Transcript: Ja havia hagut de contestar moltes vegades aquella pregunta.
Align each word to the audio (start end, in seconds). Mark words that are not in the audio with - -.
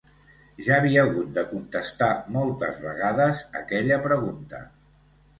Ja 0.67 0.77
havia 0.83 1.01
hagut 1.07 1.27
de 1.33 1.41
contestar 1.49 2.07
moltes 2.37 2.79
vegades 2.85 3.43
aquella 3.61 3.99
pregunta. 4.07 4.63